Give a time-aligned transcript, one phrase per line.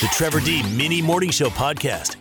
[0.00, 2.16] The Trevor D Mini Morning Show podcast.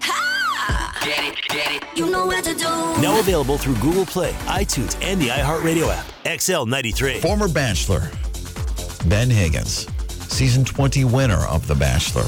[1.01, 1.83] Get it, get it.
[1.97, 2.65] You know what to do.
[2.65, 6.05] Now available through Google Play, iTunes, and the iHeartRadio app.
[6.25, 7.21] XL93.
[7.21, 8.11] Former Bachelor
[9.05, 9.87] Ben Higgins,
[10.27, 12.25] season 20 winner of The Bachelor.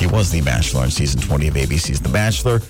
[0.00, 2.60] He was The Bachelor in season 20 of ABC's The Bachelor.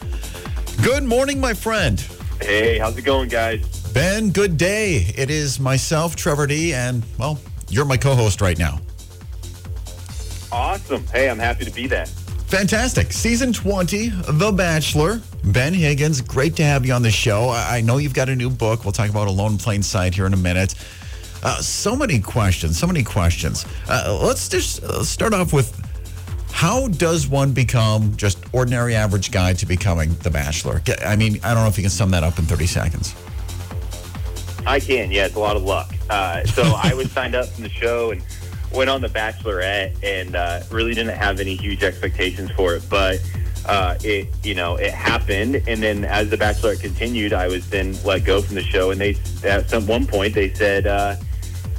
[0.82, 1.98] Good morning, my friend.
[2.42, 3.90] Hey, how's it going, guys?
[3.94, 5.14] Ben, good day.
[5.16, 7.38] It is myself, Trevor D, and, well,
[7.70, 8.80] you're my co host right now.
[10.52, 11.06] Awesome.
[11.08, 12.08] Hey, I'm happy to be that.
[12.08, 13.12] Fantastic.
[13.12, 15.20] Season 20, The Bachelor.
[15.44, 17.48] Ben Higgins, great to have you on the show.
[17.50, 18.84] I know you've got a new book.
[18.84, 20.74] We'll talk about Alone in Plain Sight here in a minute.
[21.42, 23.64] Uh, so many questions, so many questions.
[23.88, 25.80] Uh, let's just uh, start off with
[26.50, 30.82] how does one become just ordinary average guy to becoming The Bachelor?
[31.06, 33.14] I mean, I don't know if you can sum that up in 30 seconds.
[34.66, 35.10] I can.
[35.10, 35.94] Yeah, it's a lot of luck.
[36.10, 38.22] Uh, so I was signed up from the show and
[38.72, 43.20] went on The Bachelorette, and uh, really didn't have any huge expectations for it, but.
[43.66, 47.94] Uh, it you know it happened, and then as the Bachelorette continued, I was then
[48.04, 51.16] let go from the show, and they at some one point they said, uh,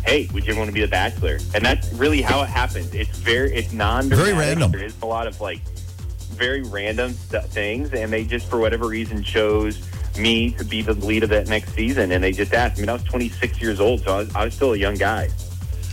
[0.06, 2.94] "Hey, would you want to be the Bachelor?" And that's really how it happens.
[2.94, 4.72] It's very it's non Very random.
[4.72, 5.60] There is a lot of like
[6.32, 9.82] very random st- things, and they just for whatever reason chose
[10.18, 12.12] me to be the lead of that next season.
[12.12, 12.78] And they just asked.
[12.78, 14.96] I mean, I was 26 years old, so I was, I was still a young
[14.96, 15.30] guy.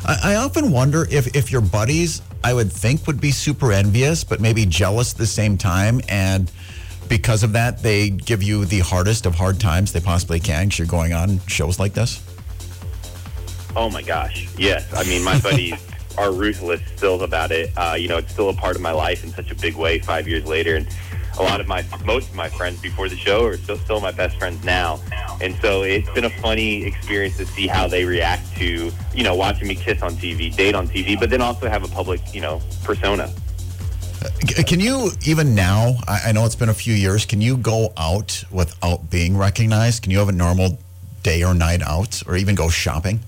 [0.07, 4.25] I, I often wonder if, if your buddies, I would think, would be super envious,
[4.25, 6.01] but maybe jealous at the same time.
[6.09, 6.51] And
[7.09, 10.79] because of that, they give you the hardest of hard times they possibly can because
[10.79, 12.23] you're going on shows like this.
[13.77, 14.93] Oh my gosh, yes.
[14.95, 15.75] I mean, my buddies
[16.19, 17.71] are ruthless still about it.
[17.77, 19.99] Uh, you know, it's still a part of my life in such a big way.
[19.99, 20.89] Five years later, and
[21.39, 24.13] a lot of my most of my friends before the show are still still my
[24.13, 25.01] best friends now.
[25.41, 29.35] And so it's been a funny experience to see how they react to you know
[29.35, 32.41] watching me kiss on TV, date on TV, but then also have a public you
[32.41, 33.33] know persona.
[34.67, 37.93] Can you, even now, I, I know it's been a few years, can you go
[37.97, 40.03] out without being recognized?
[40.03, 40.77] Can you have a normal
[41.23, 43.21] day or night out or even go shopping?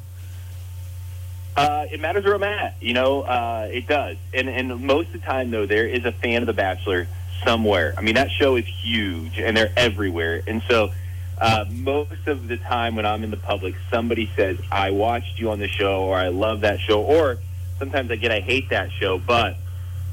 [1.57, 2.75] Uh, it matters where I'm at.
[2.81, 4.17] You know, uh, it does.
[4.35, 7.07] And and most of the time, though, there is a fan of The Bachelor
[7.45, 7.95] somewhere.
[7.97, 10.43] I mean, that show is huge, and they're everywhere.
[10.47, 10.93] And so,
[11.39, 15.51] uh, most of the time when I'm in the public, somebody says, "I watched you
[15.51, 17.39] on the show," or "I love that show," or
[17.79, 19.57] sometimes I get, "I hate that show," but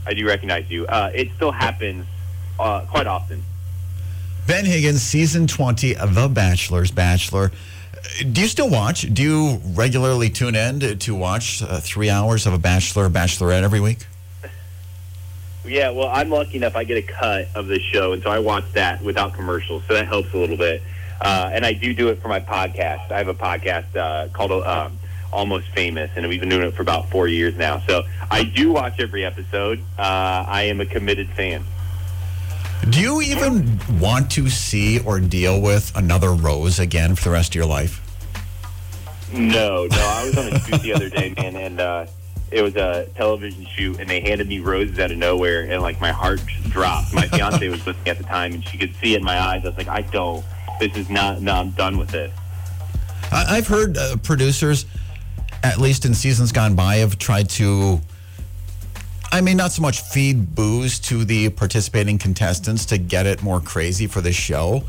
[0.05, 0.87] I do recognize you.
[0.87, 2.05] Uh, it still happens
[2.59, 3.43] uh, quite often.
[4.47, 7.51] Ben Higgins, season 20 of The Bachelor's Bachelor.
[8.31, 9.01] Do you still watch?
[9.13, 13.09] Do you regularly tune in to, to watch uh, three hours of a Bachelor or
[13.09, 14.07] Bachelorette every week?
[15.67, 18.39] Yeah, well, I'm lucky enough I get a cut of the show, and so I
[18.39, 20.81] watch that without commercials, so that helps a little bit.
[21.19, 23.11] Uh, and I do do it for my podcast.
[23.11, 24.97] I have a podcast uh, called um,
[25.33, 27.79] Almost Famous, and we've been doing it for about four years now.
[27.87, 29.79] So I do watch every episode.
[29.97, 31.63] Uh, I am a committed fan.
[32.89, 37.49] Do you even want to see or deal with another Rose again for the rest
[37.51, 38.01] of your life?
[39.33, 42.05] No, no, I was on a shoot the other day, man, and uh,
[42.51, 45.99] it was a television shoot, and they handed me roses out of nowhere, and like
[45.99, 47.13] my heart just dropped.
[47.13, 49.39] My fiance was with me at the time, and she could see it in my
[49.39, 49.65] eyes.
[49.65, 50.45] I was like, I don't.
[50.79, 51.41] This is not.
[51.41, 52.31] No, I'm done with it.
[53.31, 54.85] I, I've heard uh, producers,
[55.63, 57.99] at least in seasons gone by, have tried to.
[59.29, 63.59] I mean, not so much feed booze to the participating contestants to get it more
[63.59, 64.83] crazy for the show.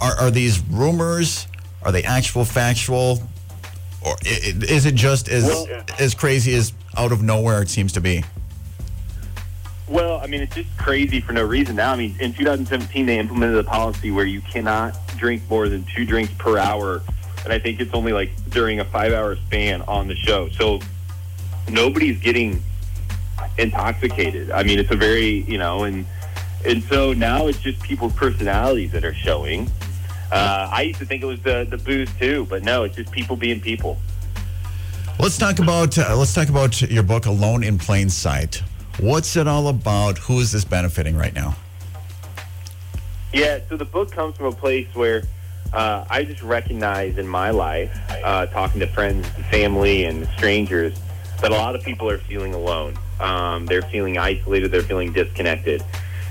[0.00, 1.46] Are, are these rumors?
[1.82, 3.22] Are they actual, factual,
[4.04, 5.66] or is it just as Well-
[5.98, 8.24] as crazy as out of nowhere it seems to be?
[9.86, 11.92] Well, I mean, it's just crazy for no reason now.
[11.92, 16.06] I mean, in 2017, they implemented a policy where you cannot drink more than two
[16.06, 17.02] drinks per hour.
[17.44, 20.48] And I think it's only like during a five hour span on the show.
[20.50, 20.80] So
[21.68, 22.62] nobody's getting
[23.58, 24.50] intoxicated.
[24.50, 26.06] I mean, it's a very, you know, and,
[26.64, 29.70] and so now it's just people's personalities that are showing.
[30.34, 33.12] Uh, I used to think it was the, the booze too, but no, it's just
[33.12, 33.98] people being people.
[35.20, 38.60] Let's talk about uh, let's talk about your book, Alone in Plain Sight.
[38.98, 40.18] What's it all about?
[40.18, 41.54] Who is this benefiting right now?
[43.32, 45.22] Yeah, so the book comes from a place where
[45.72, 50.98] uh, I just recognize in my life, uh, talking to friends, family, and strangers,
[51.42, 52.98] that a lot of people are feeling alone.
[53.20, 54.72] Um, they're feeling isolated.
[54.72, 55.84] They're feeling disconnected.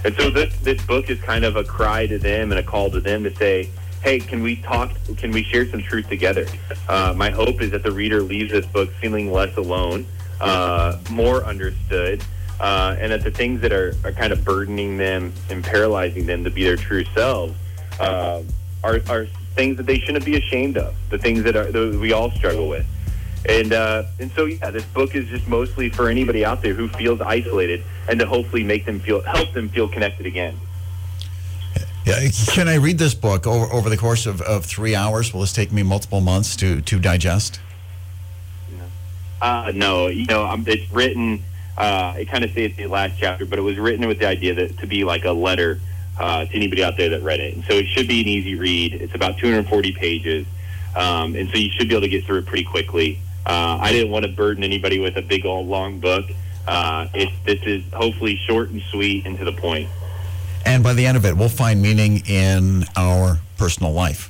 [0.03, 2.91] And so this this book is kind of a cry to them and a call
[2.91, 3.69] to them to say,
[4.03, 4.91] "Hey, can we talk?
[5.17, 6.45] Can we share some truth together?"
[6.87, 10.05] Uh, my hope is that the reader leaves this book feeling less alone,
[10.41, 12.23] uh, more understood,
[12.59, 16.43] uh, and that the things that are, are kind of burdening them and paralyzing them
[16.43, 17.53] to be their true selves
[17.99, 18.41] uh,
[18.83, 20.95] are, are things that they shouldn't be ashamed of.
[21.09, 22.85] The things that, are, that we all struggle with.
[23.47, 26.87] And uh, and so yeah, this book is just mostly for anybody out there who
[26.87, 30.57] feels isolated, and to hopefully make them feel help them feel connected again.
[32.05, 35.33] Yeah, can I read this book over, over the course of, of three hours?
[35.33, 37.61] Will this take me multiple months to, to digest?
[39.41, 41.43] Uh, no, you know, um, it's written.
[41.77, 44.53] Uh, it kind of says the last chapter, but it was written with the idea
[44.53, 45.79] that to be like a letter
[46.19, 47.55] uh, to anybody out there that read it.
[47.55, 48.93] And so it should be an easy read.
[48.93, 50.45] It's about 240 pages,
[50.95, 53.19] um, and so you should be able to get through it pretty quickly.
[53.45, 56.25] Uh, I didn't want to burden anybody with a big old long book.
[56.65, 59.89] Uh, it, this is hopefully short and sweet and to the point.
[60.65, 64.29] And by the end of it, we'll find meaning in our personal life.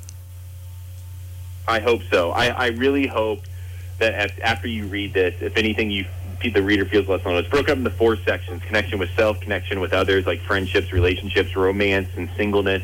[1.67, 2.31] I hope so.
[2.31, 3.41] I, I really hope
[3.99, 6.05] that af- after you read this, if anything, you
[6.53, 7.37] the reader feels less alone.
[7.37, 11.55] It's broken up into four sections: connection with self, connection with others, like friendships, relationships,
[11.55, 12.83] romance, and singleness,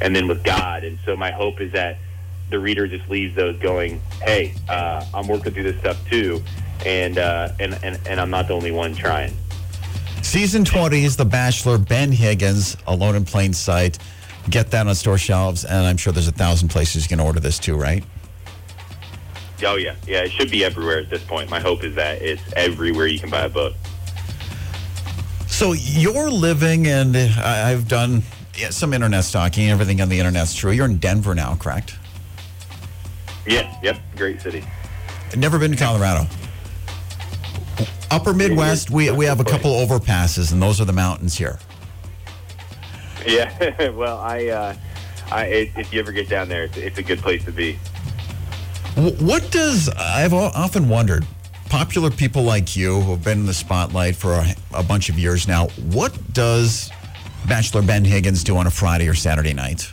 [0.00, 0.82] and then with God.
[0.82, 1.98] And so, my hope is that
[2.50, 6.42] the reader just leaves those going, "Hey, uh, I'm working through this stuff too,
[6.84, 9.32] and, uh, and and and I'm not the only one trying."
[10.26, 14.00] Season 20 is The Bachelor, Ben Higgins, Alone in Plain Sight.
[14.50, 17.38] Get that on store shelves, and I'm sure there's a thousand places you can order
[17.38, 18.04] this too, right?
[19.64, 20.24] Oh yeah, yeah.
[20.24, 21.48] It should be everywhere at this point.
[21.48, 23.74] My hope is that it's everywhere you can buy a book.
[25.46, 28.24] So you're living, and I've done
[28.58, 29.70] yeah, some internet stalking.
[29.70, 30.72] Everything on the internet's true.
[30.72, 31.96] You're in Denver now, correct?
[33.46, 34.00] Yeah, yep.
[34.16, 34.64] Great city.
[35.36, 36.26] Never been to Colorado.
[38.10, 41.58] Upper Midwest, we, we have a couple overpasses, and those are the mountains here.
[43.26, 43.90] Yeah.
[43.96, 44.76] well, I, uh,
[45.30, 47.78] I if you ever get down there, it's, it's a good place to be.
[48.96, 51.26] What does I've often wondered?
[51.68, 55.18] Popular people like you who have been in the spotlight for a, a bunch of
[55.18, 55.66] years now.
[55.90, 56.90] What does
[57.48, 59.92] Bachelor Ben Higgins do on a Friday or Saturday night?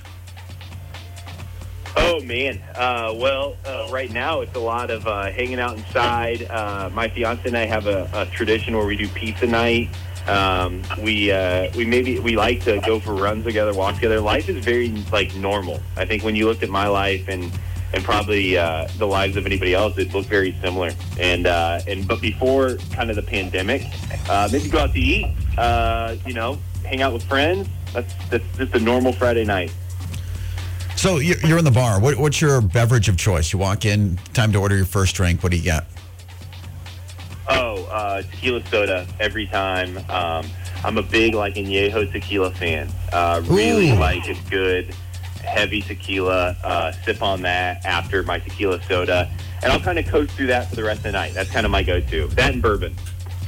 [2.24, 2.62] Man.
[2.76, 6.44] Uh, well, uh, right now it's a lot of uh, hanging out inside.
[6.50, 9.90] Uh, my fiance and I have a, a tradition where we do pizza night.
[10.28, 14.22] Um, we uh, we maybe we like to go for runs together, walk together.
[14.22, 15.82] Life is very like normal.
[15.98, 17.52] I think when you looked at my life and
[17.94, 20.92] and probably uh, the lives of anybody else, it looked very similar.
[21.20, 23.82] And and but before kind of the pandemic,
[24.52, 25.28] maybe go out to eat.
[26.26, 27.68] You know, hang out with friends.
[27.94, 29.74] That's that's just a normal Friday night.
[31.04, 32.00] So you're you're in the bar.
[32.00, 33.52] What, what's your beverage of choice?
[33.52, 35.44] You walk in, time to order your first drink.
[35.44, 35.84] What do you get?
[37.50, 39.98] Oh, uh, tequila soda every time.
[40.10, 40.50] Um,
[40.82, 42.88] I'm a big like Añejo tequila fan.
[43.12, 43.96] Uh, really Ooh.
[43.96, 44.96] like a good
[45.44, 46.56] heavy tequila.
[46.64, 49.30] Uh, sip on that after my tequila soda,
[49.62, 51.34] and I'll kind of coast through that for the rest of the night.
[51.34, 52.28] That's kind of my go-to.
[52.28, 52.96] That and bourbon.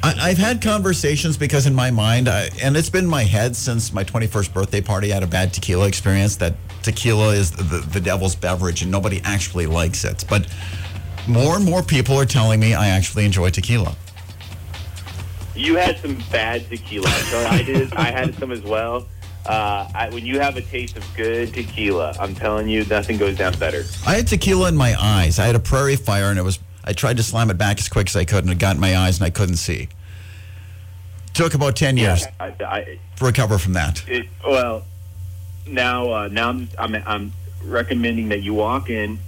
[0.04, 3.56] I, I've had conversations because in my mind, I, and it's been in my head
[3.56, 5.12] since my 21st birthday party.
[5.12, 6.36] I had a bad tequila experience.
[6.36, 6.54] That
[6.86, 10.24] tequila is the, the devil's beverage, and nobody actually likes it.
[10.30, 10.48] But
[11.28, 13.96] more and more people are telling me I actually enjoy tequila.
[15.56, 17.10] You had some bad tequila.
[17.10, 17.94] So I did.
[17.94, 19.06] I had some as well.
[19.46, 23.38] Uh, I, when you have a taste of good tequila, I'm telling you, nothing goes
[23.38, 23.84] down better.
[24.06, 25.38] I had tequila in my eyes.
[25.40, 26.60] I had a prairie fire, and it was.
[26.84, 28.82] I tried to slam it back as quick as I could, and it got in
[28.82, 29.90] my eyes, and I couldn't see.
[31.34, 34.08] Took about 10 years I, I, to recover from that.
[34.08, 34.86] It, well,
[35.68, 39.20] now uh, now I'm, I'm I'm recommending that you walk in,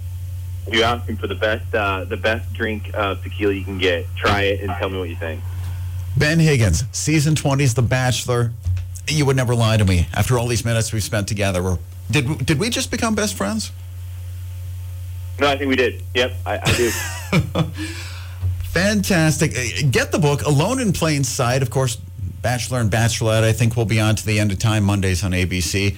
[0.70, 4.06] you ask him for the best uh, the best drink of tequila you can get.
[4.16, 5.42] Try it and tell me what you think.
[6.16, 8.52] Ben Higgins, season 20 is The Bachelor.
[9.06, 10.08] You would never lie to me.
[10.12, 11.78] After all these minutes we've spent together,
[12.10, 13.70] did, did we just become best friends?
[15.38, 16.02] No, I think we did.
[16.14, 16.90] Yep, I, I do.
[18.72, 19.56] Fantastic.
[19.56, 21.62] Uh, Get the book, Alone in Plain Sight.
[21.62, 21.96] Of course,
[22.42, 25.30] Bachelor and Bachelorette, I think, will be on to the end of time Mondays on
[25.30, 25.96] ABC.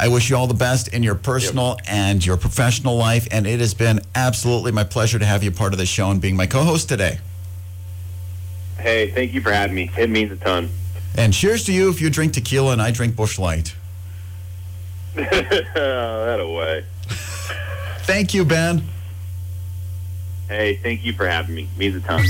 [0.00, 3.28] I wish you all the best in your personal and your professional life.
[3.30, 6.22] And it has been absolutely my pleasure to have you part of the show and
[6.22, 7.18] being my co host today.
[8.78, 9.90] hey, thank you for having me.
[9.98, 10.70] It means a ton.
[11.18, 13.74] And cheers to you if you drink tequila and I drink Busch Light.
[15.14, 16.86] that away.
[18.04, 18.82] Thank you, Ben.
[20.50, 21.68] Hey, thank you for having me.
[21.78, 22.24] means a ton.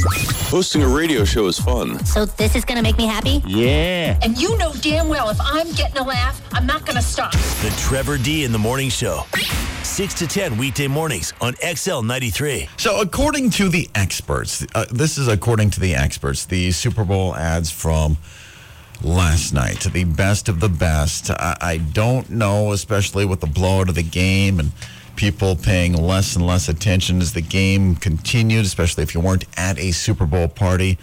[0.51, 2.05] Hosting a radio show is fun.
[2.05, 3.43] So this is gonna make me happy?
[3.47, 4.19] Yeah.
[4.21, 7.33] And you know damn well if I'm getting a laugh, I'm not gonna stop.
[7.33, 9.23] The Trevor D in the Morning Show.
[9.85, 12.69] 6 to 10 weekday mornings on XL 93.
[12.77, 17.35] So, according to the experts, uh, this is according to the experts, the Super Bowl
[17.35, 18.19] ads from
[19.03, 21.31] last night, the best of the best.
[21.31, 24.73] I, I don't know, especially with the blowout of the game and
[25.17, 29.79] people paying less and less attention as the game continued, especially if you weren't at
[29.79, 30.99] a Super Bowl party.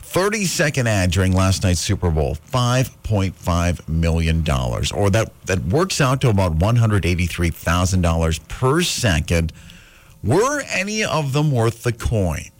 [0.00, 4.44] 30 second ad during last night's Super Bowl, $5.5 million.
[4.94, 9.52] Or that, that works out to about $183,000 per second.
[10.22, 12.50] Were any of them worth the coin?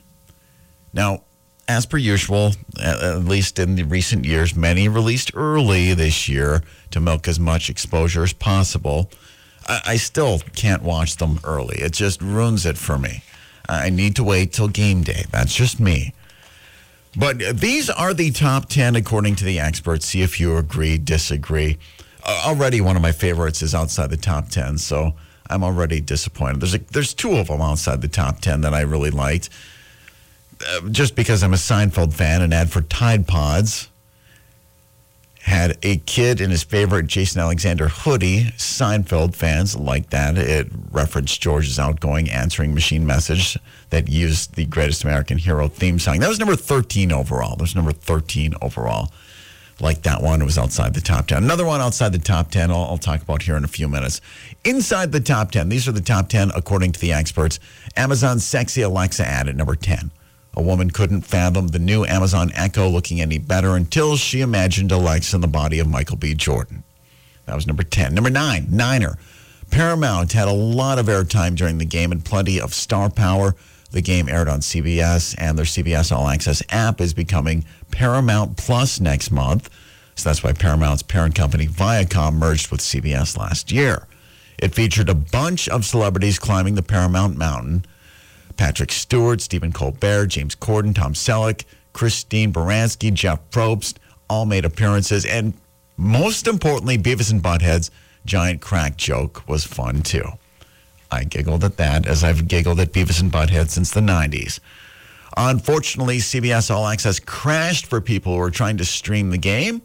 [0.95, 1.25] Now,
[1.69, 7.01] as per usual, at least in the recent years, many released early this year to
[7.01, 9.11] milk as much exposure as possible.
[9.67, 11.79] I, I still can't watch them early.
[11.79, 13.23] It just ruins it for me.
[13.69, 15.25] I need to wait till game day.
[15.31, 16.13] That's just me.
[17.17, 20.07] But these are the top 10 according to the experts.
[20.07, 21.79] See if you agree, disagree.
[22.25, 25.15] Uh, already one of my favorites is outside the top 10, so
[25.51, 26.61] I'm already disappointed.
[26.61, 29.51] There's a, there's two of them outside the top 10 that I really liked.
[30.67, 33.89] Uh, just because I'm a Seinfeld fan, an ad for Tide Pods
[35.43, 38.45] had a kid in his favorite Jason Alexander hoodie.
[38.57, 40.39] Seinfeld fans like that.
[40.39, 43.59] It referenced George's outgoing answering machine message
[43.91, 46.21] that used the Greatest American Hero theme song.
[46.21, 47.57] That was number 13 overall.
[47.59, 49.11] Was number 13 overall.
[49.81, 51.43] Like that one, it was outside the top 10.
[51.43, 54.21] Another one outside the top 10, I'll, I'll talk about here in a few minutes.
[54.65, 57.59] Inside the top 10, these are the top 10 according to the experts.
[57.97, 60.13] Amazon's sexy Alexa ad at number 10.
[60.55, 65.37] A woman couldn't fathom the new Amazon Echo looking any better until she imagined Alexa
[65.37, 66.35] in the body of Michael B.
[66.35, 66.85] Jordan.
[67.47, 68.15] That was number 10.
[68.15, 69.19] Number nine, Niner.
[69.71, 73.57] Paramount had a lot of airtime during the game and plenty of star power.
[73.91, 79.01] The game aired on CBS, and their CBS All Access app is becoming Paramount Plus
[79.01, 79.71] next month.
[80.15, 84.07] So that's why Paramount's parent company Viacom merged with CBS last year.
[84.59, 87.85] It featured a bunch of celebrities climbing the Paramount Mountain.
[88.63, 93.97] Patrick Stewart, Stephen Colbert, James Corden, Tom Selleck, Christine Baranski, Jeff Probst
[94.31, 95.27] all made appearances.
[95.27, 95.55] And
[95.97, 97.91] most importantly, Beavis and Butthead's
[98.25, 100.23] giant crack joke was fun too.
[101.11, 104.61] I giggled at that as I've giggled at Beavis and Butthead since the 90s.
[105.37, 109.83] Unfortunately, CBS All Access crashed for people who were trying to stream the game.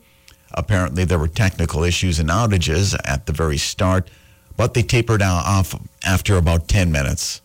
[0.52, 4.12] Apparently, there were technical issues and outages at the very start,
[4.56, 5.74] but they tapered off
[6.06, 7.42] after about 10 minutes.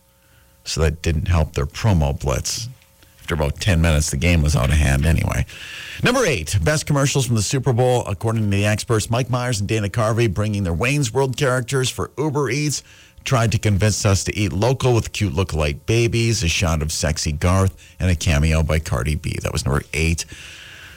[0.63, 2.69] So that didn't help their promo blitz.
[3.19, 5.45] After about 10 minutes, the game was out of hand anyway.
[6.03, 8.03] Number eight, best commercials from the Super Bowl.
[8.05, 12.11] According to the experts, Mike Myers and Dana Carvey bringing their Wayne's World characters for
[12.17, 12.83] Uber Eats
[13.23, 17.31] tried to convince us to eat local with cute lookalike babies, a shot of sexy
[17.31, 19.37] Garth, and a cameo by Cardi B.
[19.41, 20.25] That was number eight.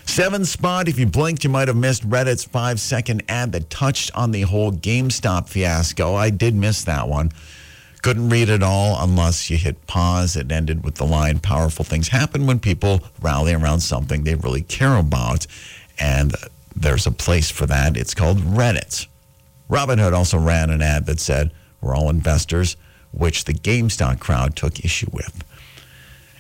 [0.06, 4.10] Seven spot, if you blinked, you might have missed Reddit's five second ad that touched
[4.14, 6.14] on the whole GameStop fiasco.
[6.14, 7.32] I did miss that one.
[8.06, 10.36] Couldn't read it all unless you hit pause.
[10.36, 14.62] It ended with the line Powerful things happen when people rally around something they really
[14.62, 15.48] care about.
[15.98, 16.32] And
[16.76, 17.96] there's a place for that.
[17.96, 19.08] It's called Reddit.
[19.68, 22.76] Robinhood also ran an ad that said, We're all investors,
[23.10, 25.42] which the GameStop crowd took issue with.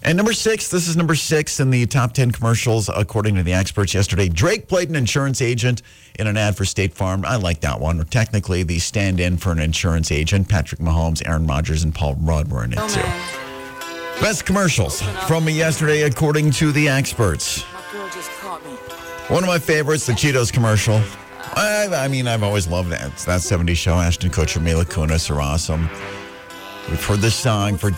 [0.06, 3.52] And number six, this is number six in the top 10 commercials, according to the
[3.52, 4.28] experts yesterday.
[4.28, 5.82] Drake played an insurance agent
[6.16, 7.24] in an ad for State Farm.
[7.26, 8.00] I like that one.
[8.00, 10.48] Or technically, the stand in for an insurance agent.
[10.48, 13.00] Patrick Mahomes, Aaron Rodgers, and Paul Rudd were in it too.
[14.20, 17.62] Best commercials from yesterday, according to the experts.
[19.28, 21.02] One of my favorites, the Cheetos commercial.
[21.56, 23.08] I, I mean, I've always loved that.
[23.08, 23.94] It's that 70s show.
[23.94, 25.90] Ashton Kutcher, Mila Kunis are awesome.
[26.88, 27.90] We've heard this song for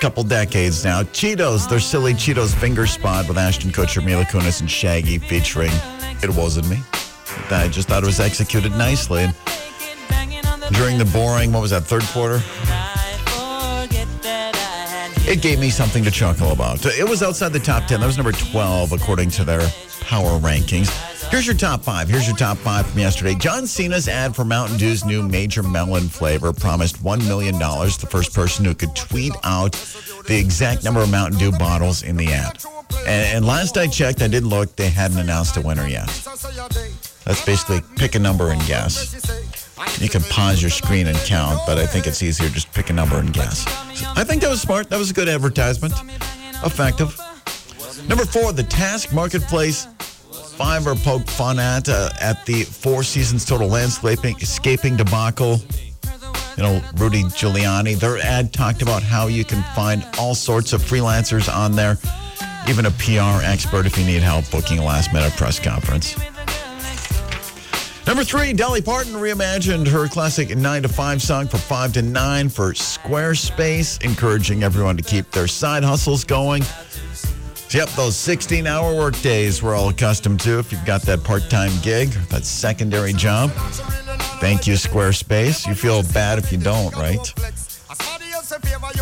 [0.00, 1.02] couple decades now.
[1.02, 5.70] Cheetos, their silly Cheetos finger spot with Ashton Kutcher, Mila Kunis, and Shaggy featuring
[6.22, 6.78] It Wasn't Me.
[7.50, 9.24] I just thought it was executed nicely.
[9.24, 12.40] And during the boring, what was that, third quarter?
[15.30, 16.84] It gave me something to chuckle about.
[16.86, 18.00] It was outside the top 10.
[18.00, 19.60] That was number 12, according to their
[20.00, 20.90] power rankings.
[21.30, 22.08] Here's your top five.
[22.08, 23.34] Here's your top five from yesterday.
[23.34, 27.58] John Cena's ad for Mountain Dew's new Major Melon flavor promised $1 million.
[27.58, 29.72] The first person who could tweet out
[30.26, 32.58] the exact number of Mountain Dew bottles in the ad.
[33.00, 36.08] And, and last I checked, I did look, they hadn't announced a winner yet.
[37.24, 39.14] That's basically pick a number and guess.
[40.00, 42.92] You can pause your screen and count, but I think it's easier just pick a
[42.92, 43.64] number and guess.
[44.16, 44.90] I think that was smart.
[44.90, 45.94] That was a good advertisement.
[46.64, 47.18] Effective.
[48.08, 49.86] Number four, the Task Marketplace
[50.60, 55.58] Fiverr poke fun at uh, at the Four Seasons Total Landscaping escaping debacle.
[56.56, 57.98] You know, Rudy Giuliani.
[57.98, 61.96] Their ad talked about how you can find all sorts of freelancers on there,
[62.68, 66.14] even a PR expert if you need help booking a last minute press conference.
[68.06, 72.48] Number three, Dolly Parton reimagined her classic 9 to 5 song for 5 to 9
[72.48, 76.64] for Squarespace, encouraging everyone to keep their side hustles going.
[77.72, 81.48] Yep, those 16 hour work days we're all accustomed to if you've got that part
[81.48, 83.50] time gig, that secondary job.
[84.40, 85.68] Thank you, Squarespace.
[85.68, 87.32] You feel bad if you don't, right?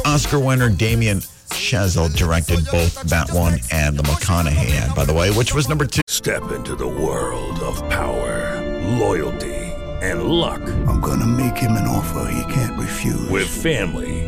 [0.04, 5.30] Oscar winner Damien Chazelle directed both that one and the McConaughey ad, by the way,
[5.30, 6.02] which was number two.
[6.08, 8.60] Step into the world of power,
[8.98, 9.54] loyalty,
[10.02, 10.60] and luck.
[10.86, 13.28] I'm going to make him an offer he can't refuse.
[13.30, 14.27] With family,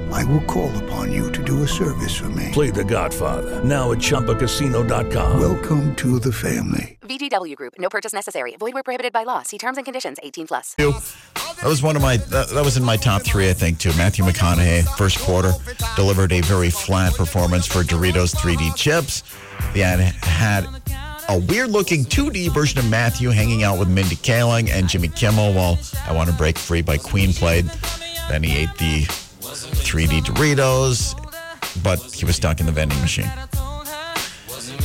[0.11, 2.49] I will call upon you to do a service for me.
[2.51, 5.39] Play The Godfather now at ChumbaCasino.com.
[5.39, 6.97] Welcome to the family.
[7.01, 7.73] VGW Group.
[7.77, 8.55] No purchase necessary.
[8.57, 9.41] Void where prohibited by law.
[9.43, 10.17] See terms and conditions.
[10.23, 10.75] 18 plus.
[10.75, 12.17] That was one of my.
[12.17, 13.93] That, that was in my top three, I think, too.
[13.97, 15.51] Matthew McConaughey, first quarter,
[15.95, 19.23] delivered a very flat performance for Doritos 3D chips.
[19.73, 20.65] The ad had
[21.29, 25.77] a weird-looking 2D version of Matthew hanging out with Mindy Kaling and Jimmy Kimmel while
[26.07, 27.65] "I Want to Break Free" by Queen played.
[28.29, 29.05] Then he ate the
[29.51, 31.15] 3D Doritos,
[31.83, 33.31] but he was stuck in the vending machine.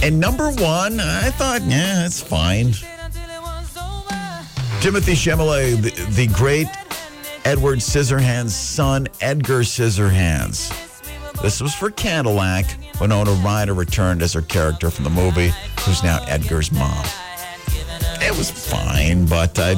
[0.03, 2.73] And number one, I thought, yeah, it's fine.
[4.81, 6.69] Timothée Chalamet, the, the great
[7.45, 10.71] Edward Scissorhands' son, Edgar Scissorhands.
[11.43, 12.67] This was for Cadillac.
[13.01, 17.05] Winona Ryder returned as her character from the movie, who's now Edgar's mom.
[18.21, 19.75] It was fine, but I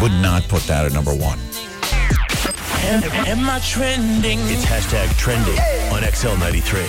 [0.00, 1.38] would not put that at number one.
[2.88, 4.38] Am, am I trending?
[4.44, 5.58] It's hashtag trending
[5.92, 6.86] on XL93.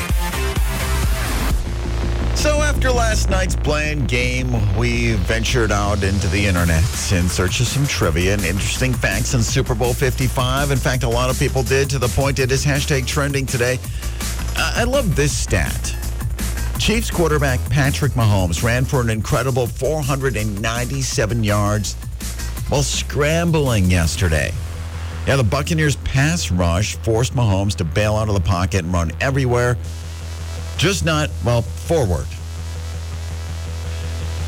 [2.37, 7.67] So after last night's bland game, we ventured out into the internet in search of
[7.67, 10.71] some trivia and interesting facts on Super Bowl 55.
[10.71, 13.77] In fact, a lot of people did to the point it is hashtag trending today.
[14.55, 15.93] I I love this stat.
[16.79, 21.95] Chiefs quarterback Patrick Mahomes ran for an incredible 497 yards
[22.69, 24.53] while scrambling yesterday.
[25.27, 29.11] Yeah, the Buccaneers pass rush forced Mahomes to bail out of the pocket and run
[29.21, 29.77] everywhere,
[30.77, 32.25] just not, well, forward.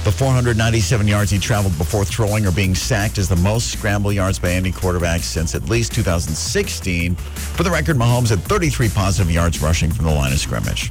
[0.03, 4.39] The 497 yards he traveled before throwing or being sacked is the most scramble yards
[4.39, 7.13] by any quarterback since at least 2016.
[7.15, 10.89] For the record, Mahomes had 33 positive yards rushing from the line of scrimmage.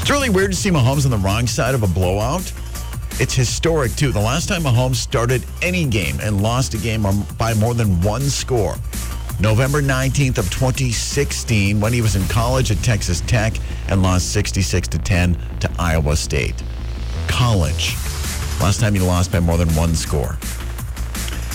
[0.00, 2.50] It's really weird to see Mahomes on the wrong side of a blowout.
[3.18, 4.12] It's historic, too.
[4.12, 7.06] The last time Mahomes started any game and lost a game
[7.38, 8.74] by more than one score,
[9.40, 13.54] November 19th of 2016, when he was in college at Texas Tech
[13.88, 16.62] and lost 66 to 10 to Iowa State.
[17.26, 17.94] College.
[18.60, 20.36] Last time he lost by more than one score.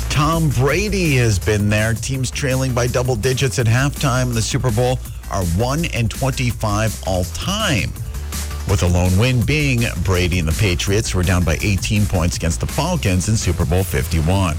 [0.09, 1.93] Tom Brady has been there.
[1.93, 4.97] Teams trailing by double digits at halftime in the Super Bowl
[5.29, 7.91] are 1 and 25 all time
[8.71, 12.61] with a lone win being Brady and the Patriots, were down by 18 points against
[12.61, 14.55] the Falcons in Super Bowl 51.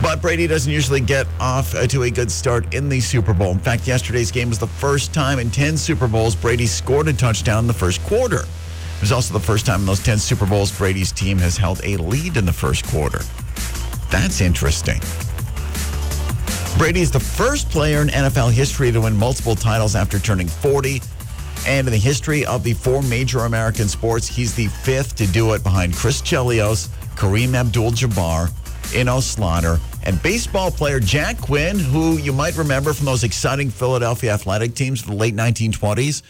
[0.00, 3.50] But Brady doesn't usually get off to a good start in the Super Bowl.
[3.50, 7.12] In fact, yesterday's game was the first time in 10 Super Bowls Brady scored a
[7.12, 8.42] touchdown in the first quarter.
[8.42, 11.80] It was also the first time in those 10 Super Bowls Brady's team has held
[11.82, 13.20] a lead in the first quarter.
[14.12, 15.00] That's interesting.
[16.78, 21.00] Brady is the first player in NFL history to win multiple titles after turning 40.
[21.66, 25.52] And in the history of the four major American sports, he's the fifth to do
[25.54, 28.50] it behind Chris Chelios, Kareem Abdul Jabbar,
[28.94, 34.32] Enos Slaughter, and baseball player Jack Quinn, who you might remember from those exciting Philadelphia
[34.32, 36.22] athletic teams of the late 1920s.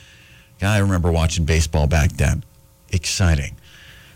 [0.62, 2.42] Yeah, I remember watching baseball back then.
[2.90, 3.56] Exciting.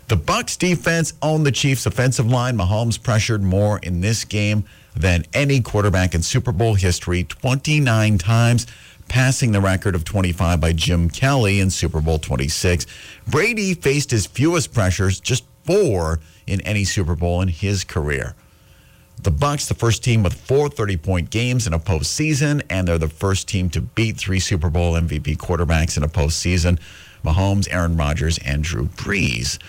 [0.07, 2.57] The Bucks defense owned the Chiefs' offensive line.
[2.57, 8.67] Mahomes pressured more in this game than any quarterback in Super Bowl history, 29 times
[9.11, 12.85] passing the record of 25 by Jim Kelly in Super Bowl 26.
[13.27, 18.35] Brady faced his fewest pressures, just four in any Super Bowl in his career.
[19.21, 23.09] The Bucks, the first team with four 30-point games in a postseason, and they're the
[23.09, 26.79] first team to beat three Super Bowl MVP quarterbacks in a postseason:
[27.21, 29.59] Mahomes, Aaron Rodgers, and Drew Brees.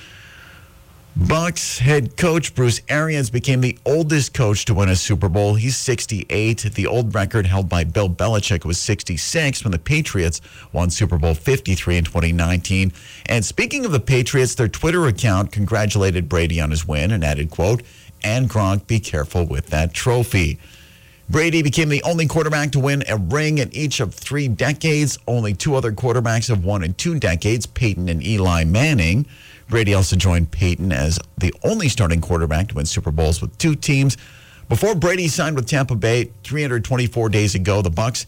[1.15, 5.57] Bucks head coach Bruce Arians became the oldest coach to win a Super Bowl.
[5.57, 6.71] He's 68.
[6.73, 10.41] The old record held by Bill Belichick was 66 when the Patriots
[10.73, 12.95] won Super Bowl 53 in 2019.
[13.27, 17.51] And speaking of the Patriots, their Twitter account congratulated Brady on his win and added,
[17.51, 17.83] quote,
[18.25, 20.59] and Gronk, be careful with that trophy.
[21.31, 25.19] Brady became the only quarterback to win a ring in each of three decades.
[25.27, 29.27] Only two other quarterbacks have won in two decades Peyton and Eli Manning.
[29.69, 33.75] Brady also joined Peyton as the only starting quarterback to win Super Bowls with two
[33.75, 34.19] teams.
[34.69, 38.27] Before Brady signed with Tampa Bay 324 days ago, the Bucks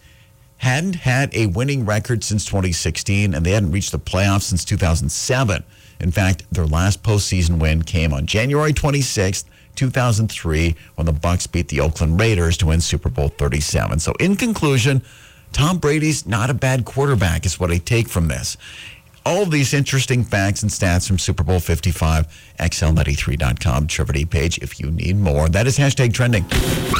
[0.58, 5.64] hadn't had a winning record since 2016, and they hadn't reached the playoffs since 2007.
[6.00, 11.68] In fact, their last postseason win came on January 26th, 2003, when the Bucks beat
[11.68, 13.98] the Oakland Raiders to win Super Bowl 37.
[14.00, 15.02] So, in conclusion,
[15.52, 18.56] Tom Brady's not a bad quarterback, is what I take from this.
[19.26, 22.26] All of these interesting facts and stats from Super Bowl 55,
[22.60, 25.48] XL93.com, Trivia page if you need more.
[25.48, 26.44] That is hashtag trending.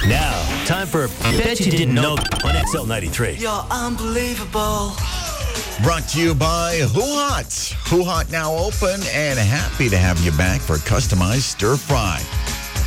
[0.09, 3.41] Now, time for Bet You Didn't Know on XL93.
[3.41, 4.93] You're unbelievable.
[5.83, 7.73] Brought to you by HuHot.
[7.91, 12.23] Who Hot now open and happy to have you back for customized stir fry.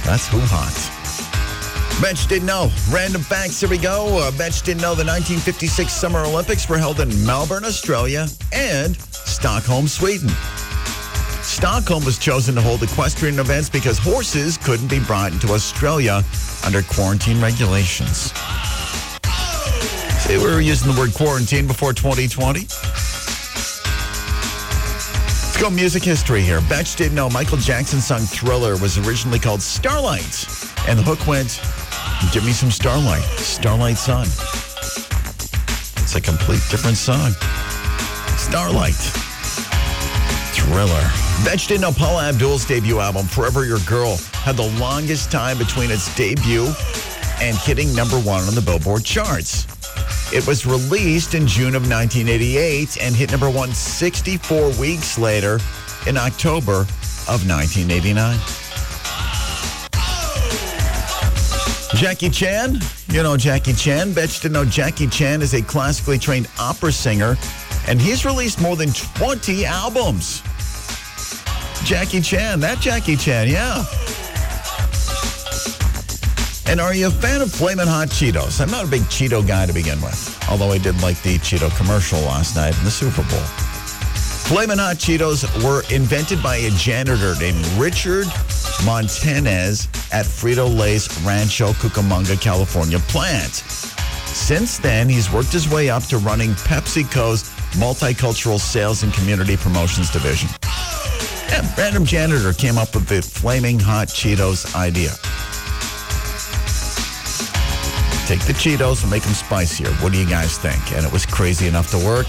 [0.08, 2.02] That's HuHot.
[2.02, 2.72] Bet you didn't know.
[2.90, 3.60] Random facts.
[3.60, 4.08] Here we go.
[4.20, 9.86] Uh, you didn't know the 1956 Summer Olympics were held in Melbourne, Australia, and Stockholm,
[9.86, 10.30] Sweden.
[11.44, 16.24] Stockholm was chosen to hold equestrian events because horses couldn't be brought into Australia
[16.66, 18.32] under quarantine regulations.
[20.24, 22.62] See, we were using the word quarantine before 2020.
[25.58, 26.62] Let's go music history here.
[26.70, 30.46] Bet you didn't know Michael Jackson's song Thriller was originally called Starlight.
[30.88, 31.60] And the hook went,
[32.32, 33.24] Give me some Starlight.
[33.40, 34.28] Starlight Sun.
[35.98, 37.32] It's a complete different song.
[38.38, 38.94] Starlight.
[40.54, 41.10] Thriller.
[41.44, 45.58] Bet you didn't know Paula Abdul's debut album, Forever Your Girl, had the longest time
[45.58, 46.72] between its debut
[47.42, 49.66] and hitting number one on the Billboard charts.
[50.34, 55.60] It was released in June of 1988 and hit number one 64 weeks later
[56.06, 56.82] in October
[57.30, 58.38] of 1989.
[61.96, 62.78] Jackie Chan,
[63.10, 64.12] you know Jackie Chan.
[64.14, 67.38] Bet you didn't know Jackie Chan is a classically trained opera singer,
[67.88, 70.42] and he's released more than 20 albums.
[71.86, 73.86] Jackie Chan, that Jackie Chan, yeah.
[76.70, 78.60] And are you a fan of Flamin' Hot Cheetos?
[78.60, 81.74] I'm not a big Cheeto guy to begin with, although I did like the Cheeto
[81.78, 83.40] commercial last night in the Super Bowl.
[84.50, 88.28] Flamin' Hot Cheetos were invented by a janitor named Richard
[88.84, 93.64] Montanez at Frito-Lay's Rancho Cucamonga, California plant.
[94.26, 97.44] Since then, he's worked his way up to running PepsiCo's
[97.80, 100.50] multicultural sales and community promotions division.
[101.48, 105.12] Yeah, random janitor came up with the Flaming Hot Cheetos idea.
[108.28, 109.88] Take the Cheetos and make them spicier.
[110.02, 110.92] What do you guys think?
[110.92, 112.28] And it was crazy enough to work.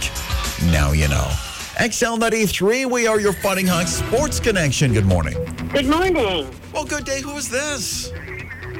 [0.70, 1.26] Now you know.
[1.74, 4.92] XL93, we are your Fighting Hawks Sports Connection.
[4.92, 5.34] Good morning.
[5.72, 6.48] Good morning.
[6.72, 7.20] Well, good day.
[7.20, 8.12] Who is this?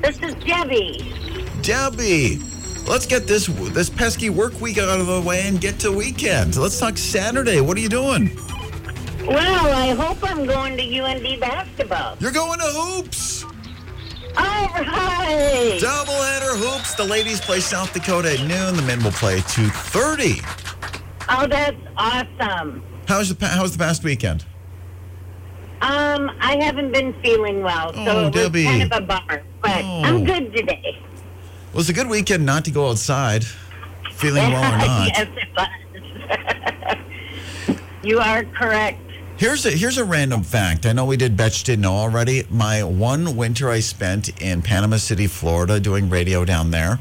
[0.01, 1.13] This is Debbie.
[1.61, 2.39] Debbie.
[2.87, 6.57] Let's get this this pesky work week out of the way and get to weekend.
[6.57, 7.61] Let's talk Saturday.
[7.61, 8.31] What are you doing?
[9.27, 12.17] Well, I hope I'm going to UND basketball.
[12.21, 13.45] You're going to hoops.
[14.39, 15.79] All right.
[15.81, 16.95] Doubleheader hoops.
[16.95, 18.77] The ladies play South Dakota at noon.
[18.77, 20.41] The men will play 2:30.
[21.31, 22.83] Oh, that's awesome.
[23.07, 24.45] How's the how's the past weekend?
[25.81, 28.65] Um, I haven't been feeling well, so Oh, it was Debbie.
[28.65, 29.43] kind of a bummer.
[29.63, 30.03] But Oh.
[30.05, 30.99] I'm good today.
[31.73, 33.45] Well, it's a good weekend not to go outside,
[34.15, 35.07] feeling well or not.
[35.09, 35.49] yes, it
[36.89, 36.97] was.
[38.03, 38.99] you are correct.
[39.39, 40.85] Here's a here's a random fact.
[40.85, 42.45] I know we did bet you didn't know already.
[42.51, 46.99] My one winter I spent in Panama City, Florida, doing radio down there.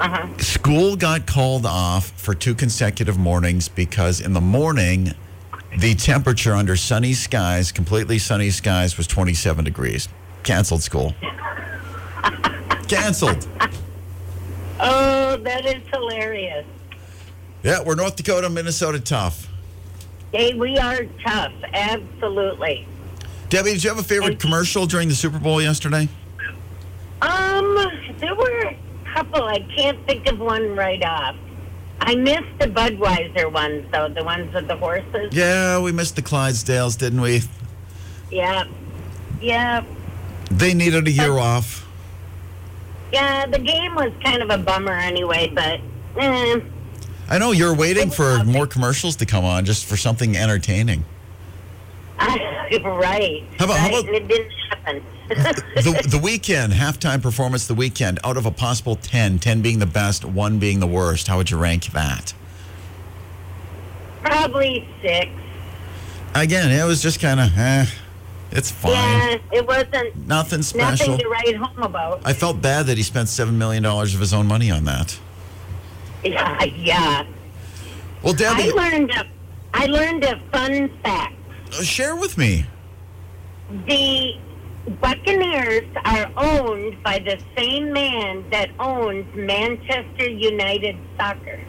[0.00, 0.28] Uh-huh.
[0.38, 5.12] School got called off for two consecutive mornings because in the morning,
[5.76, 10.08] the temperature under sunny skies, completely sunny skies, was 27 degrees.
[10.42, 11.14] Canceled school.
[12.88, 13.46] Canceled.
[14.80, 16.64] Oh, that is hilarious.
[17.62, 19.45] Yeah, we're North Dakota, Minnesota tough.
[20.36, 21.54] Hey, we are tough.
[21.72, 22.86] Absolutely.
[23.48, 26.10] Debbie, did you have a favorite commercial during the Super Bowl yesterday?
[27.22, 27.78] Um,
[28.18, 28.76] there were a
[29.14, 29.44] couple.
[29.44, 31.36] I can't think of one right off.
[32.02, 35.32] I missed the Budweiser ones, though, the ones with the horses.
[35.32, 37.40] Yeah, we missed the Clydesdales, didn't we?
[38.30, 38.64] Yeah.
[39.40, 39.84] Yeah.
[40.50, 41.88] They needed a year off.
[43.10, 45.80] Yeah, the game was kind of a bummer anyway, but
[46.18, 46.60] eh,
[47.28, 51.04] I know you're waiting for more commercials to come on just for something entertaining.
[52.18, 53.44] right.
[53.58, 55.02] How about- how about- it didn't happen.
[55.28, 59.86] The, the Weeknd, halftime performance, the Weeknd, out of a possible 10, 10 being the
[59.86, 62.32] best, 1 being the worst, how would you rank that?
[64.22, 65.28] Probably six.
[66.34, 67.86] Again, it was just kind of, eh.
[68.52, 68.92] It's fine.
[68.92, 71.08] Yeah, it wasn't Nothing special.
[71.08, 72.20] nothing to write home about.
[72.24, 75.18] I felt bad that he spent seven million dollars of his own money on that.
[76.32, 77.26] Yeah, yeah.
[78.22, 79.26] Well, Debbie, I learned a,
[79.74, 81.34] I learned a fun fact.
[81.72, 82.66] uh, share with me.
[83.86, 84.38] The
[85.00, 91.60] Buccaneers are owned by the same man that owns Manchester United Soccer.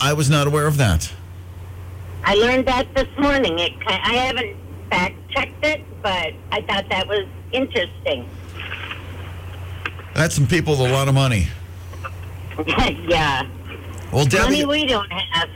[0.00, 1.12] I was not aware of that.
[2.24, 3.58] I learned that this morning.
[3.58, 4.56] It, I haven't
[4.90, 8.28] fact checked it, but I thought that was interesting.
[10.14, 11.48] That's some people with a lot of money.
[13.08, 13.46] yeah.
[14.12, 15.48] Well, Debbie, Money we don't have.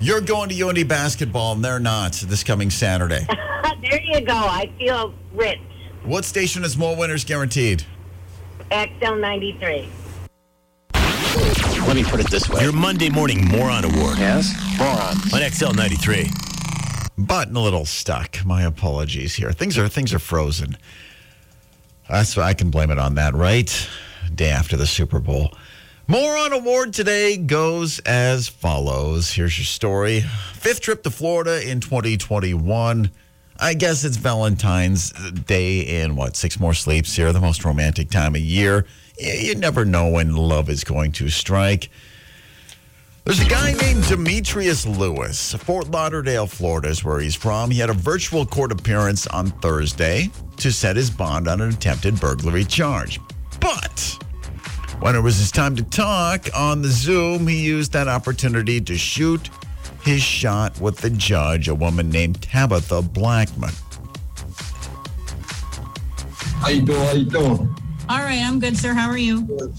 [0.00, 3.26] you're going to UND basketball, and they're not this coming Saturday.
[3.82, 4.34] there you go.
[4.34, 5.60] I feel rich.
[6.04, 7.84] what station has more winners guaranteed?
[8.72, 9.88] XL 93.
[11.86, 12.62] Let me put it this way.
[12.62, 14.18] Your Monday morning moron award.
[14.18, 14.54] Yes?
[14.78, 15.16] Moron.
[15.34, 16.30] On XL 93.
[17.18, 18.44] Button a little stuck.
[18.44, 19.52] My apologies here.
[19.52, 20.76] Things are things are frozen.
[22.08, 23.88] That's I can blame it on that, right?
[24.34, 25.52] Day after the Super Bowl.
[26.06, 29.32] Moron Award today goes as follows.
[29.32, 30.20] Here's your story.
[30.52, 33.10] Fifth trip to Florida in 2021.
[33.58, 38.34] I guess it's Valentine's Day in what, six more sleeps here, the most romantic time
[38.34, 38.84] of year.
[39.18, 41.88] You you never know when love is going to strike.
[43.24, 45.54] There's a guy named Demetrius Lewis.
[45.54, 47.70] Fort Lauderdale, Florida is where he's from.
[47.70, 52.20] He had a virtual court appearance on Thursday to set his bond on an attempted
[52.20, 53.18] burglary charge.
[53.58, 54.18] But
[55.04, 58.96] when it was his time to talk on the Zoom, he used that opportunity to
[58.96, 59.50] shoot
[60.02, 63.74] his shot with the judge, a woman named Tabitha Blackman.
[66.58, 67.00] How you doing?
[67.04, 67.76] How you doing?
[68.08, 68.94] All right, I'm good, sir.
[68.94, 69.42] How are you?
[69.42, 69.74] Good.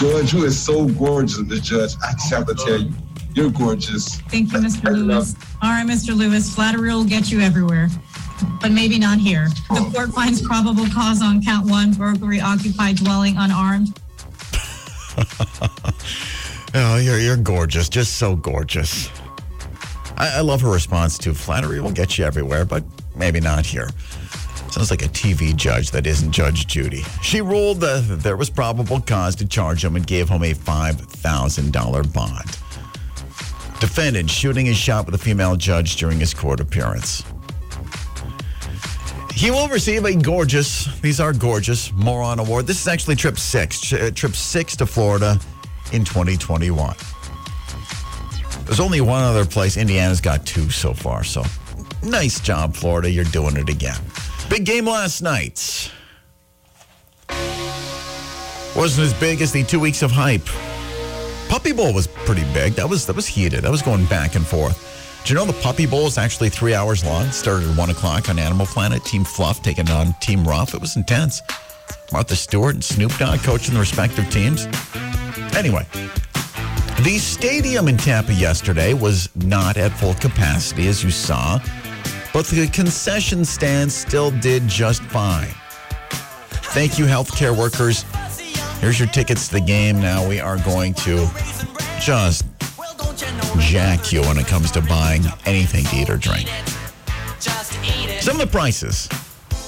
[0.00, 1.92] George, you is so gorgeous, the judge.
[2.02, 2.90] I just have to tell you,
[3.34, 4.22] you're gorgeous.
[4.22, 4.90] Thank you, Mr.
[4.90, 5.36] Lewis.
[5.60, 6.16] All right, Mr.
[6.16, 6.54] Lewis.
[6.54, 7.90] Flattery will get you everywhere,
[8.60, 9.48] but maybe not here.
[9.68, 13.98] The court finds probable cause on count one burglary, occupied dwelling, unarmed.
[16.74, 17.88] Oh, you're, you're gorgeous.
[17.88, 19.08] Just so gorgeous.
[20.16, 22.84] I, I love her response to flattery will get you everywhere, but
[23.16, 23.88] maybe not here.
[24.70, 27.04] Sounds like a TV judge that isn't Judge Judy.
[27.22, 32.12] She ruled that there was probable cause to charge him and gave him a $5,000
[32.12, 33.80] bond.
[33.80, 37.24] Defendant shooting his shot with a female judge during his court appearance.
[39.38, 42.66] He will receive a gorgeous, these are gorgeous, moron award.
[42.66, 45.38] This is actually trip six, uh, trip six to Florida
[45.92, 46.96] in 2021.
[48.64, 49.76] There's only one other place.
[49.76, 51.22] Indiana's got two so far.
[51.22, 51.44] So
[52.02, 53.08] nice job, Florida.
[53.08, 54.00] You're doing it again.
[54.50, 55.88] Big game last night.
[58.74, 60.46] Wasn't as big as the two weeks of hype.
[61.48, 62.72] Puppy Bowl was pretty big.
[62.72, 63.62] That was that was heated.
[63.62, 64.97] That was going back and forth.
[65.24, 67.30] Do you know the Puppy Bowl is actually three hours long?
[67.30, 69.04] Started at one o'clock on Animal Planet.
[69.04, 70.74] Team Fluff taking on Team Rough.
[70.74, 71.42] It was intense.
[72.12, 74.66] Martha Stewart and Snoop Dogg coaching the respective teams.
[75.54, 75.86] Anyway,
[77.02, 81.58] the stadium in Tampa yesterday was not at full capacity, as you saw,
[82.32, 85.52] but the concession stand still did just fine.
[86.70, 88.04] Thank you, healthcare workers.
[88.80, 90.00] Here's your tickets to the game.
[90.00, 91.28] Now we are going to
[92.00, 92.44] just
[93.58, 96.48] jack you when it comes to buying anything to eat or drink.
[98.20, 99.08] Some of the prices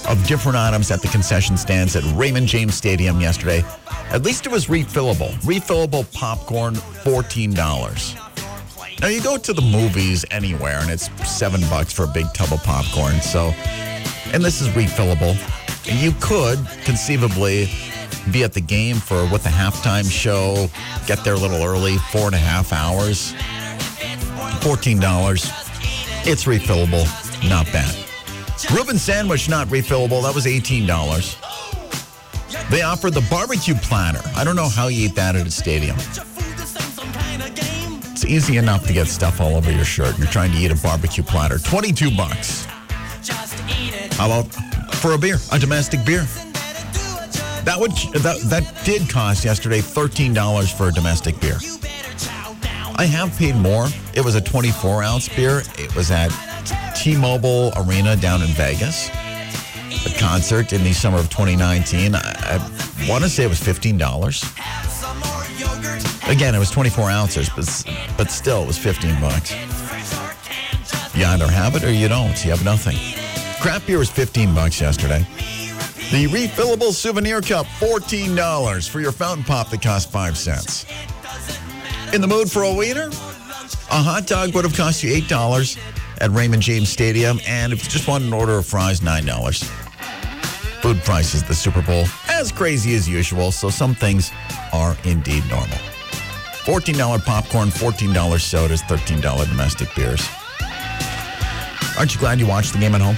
[0.07, 3.63] of different items at the concession stands at Raymond James Stadium yesterday.
[4.09, 5.31] At least it was refillable.
[5.41, 8.99] Refillable popcorn, $14.
[8.99, 12.53] Now you go to the movies anywhere and it's seven bucks for a big tub
[12.53, 13.21] of popcorn.
[13.21, 13.53] So,
[14.33, 15.35] and this is refillable.
[16.01, 17.69] You could conceivably
[18.31, 20.69] be at the game for what the halftime show,
[21.07, 23.33] get there a little early, four and a half hours,
[24.61, 24.97] $14.
[26.25, 27.05] It's refillable,
[27.49, 27.95] not bad.
[28.71, 30.21] Reuben sandwich, not refillable.
[30.21, 30.87] That was $18.
[32.69, 34.21] They offered the barbecue platter.
[34.35, 35.97] I don't know how you eat that at a stadium.
[38.11, 40.17] It's easy enough to get stuff all over your shirt.
[40.17, 41.57] You're trying to eat a barbecue platter.
[41.57, 42.65] 22 bucks.
[44.15, 44.53] How about
[44.95, 46.27] for a beer, a domestic beer?
[47.63, 51.57] That would that that did cost yesterday $13 for a domestic beer.
[53.01, 53.87] I have paid more.
[54.13, 55.63] It was a 24 ounce beer.
[55.79, 56.29] It was at
[56.95, 59.09] T-Mobile Arena down in Vegas.
[60.05, 62.13] A concert in the summer of 2019.
[62.13, 63.97] I, I want to say it was $15.
[66.29, 67.65] Again, it was 24 ounces, but
[68.19, 69.51] but still, it was 15 bucks.
[71.15, 72.45] You either have it or you don't.
[72.45, 72.97] You have nothing.
[73.59, 75.25] Craft beer was 15 bucks yesterday.
[76.11, 80.85] The refillable souvenir cup, $14 for your fountain pop that cost 5 cents.
[82.13, 83.07] In the mood for a wiener?
[83.89, 85.77] A hot dog would have cost you $8
[86.19, 87.39] at Raymond James Stadium.
[87.47, 89.63] And if you just want an order of fries, $9.
[90.81, 93.51] Food prices, at the Super Bowl, as crazy as usual.
[93.53, 94.31] So some things
[94.73, 95.77] are indeed normal.
[96.65, 100.27] $14 popcorn, $14 sodas, $13 domestic beers.
[101.97, 103.17] Aren't you glad you watched the game at home?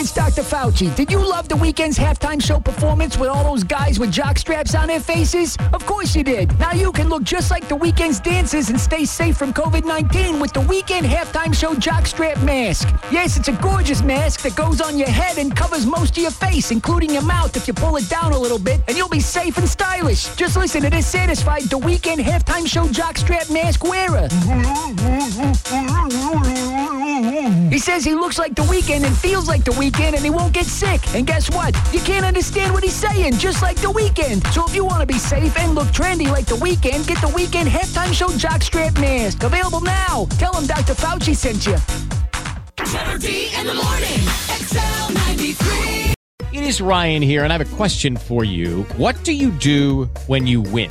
[0.00, 0.42] It's Dr.
[0.42, 0.94] Fauci.
[0.94, 4.76] Did you love the Weeknd's halftime show performance with all those guys with jock straps
[4.76, 5.56] on their faces?
[5.72, 6.56] Of course you did.
[6.60, 10.38] Now you can look just like the Weeknd's dancers and stay safe from COVID 19
[10.38, 12.94] with the Weeknd halftime show jockstrap mask.
[13.10, 16.30] Yes, it's a gorgeous mask that goes on your head and covers most of your
[16.30, 19.18] face, including your mouth if you pull it down a little bit, and you'll be
[19.18, 20.28] safe and stylish.
[20.36, 24.28] Just listen to this satisfied the Weeknd halftime show jockstrap mask wearer.
[27.78, 30.52] He says he looks like the Weeknd and feels like the Weeknd and he won't
[30.52, 31.00] get sick.
[31.14, 31.76] And guess what?
[31.92, 34.44] You can't understand what he's saying, just like the Weeknd.
[34.52, 37.28] So if you want to be safe and look trendy like the Weeknd, get the
[37.28, 39.44] Weeknd halftime show jockstrap mask.
[39.44, 40.26] Available now.
[40.40, 40.94] Tell him Dr.
[40.94, 41.74] Fauci sent you.
[43.60, 44.26] In the morning.
[44.58, 46.14] XL 93.
[46.52, 48.82] It is Ryan here, and I have a question for you.
[48.96, 50.90] What do you do when you win?